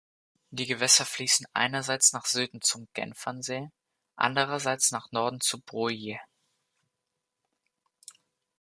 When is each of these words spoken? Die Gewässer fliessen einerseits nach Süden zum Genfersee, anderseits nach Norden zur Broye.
Die 0.49 0.65
Gewässer 0.65 1.05
fliessen 1.05 1.45
einerseits 1.53 2.11
nach 2.11 2.25
Süden 2.25 2.59
zum 2.63 2.87
Genfersee, 2.95 3.69
anderseits 4.15 4.89
nach 4.91 5.11
Norden 5.11 5.41
zur 5.41 5.61
Broye. 5.61 6.19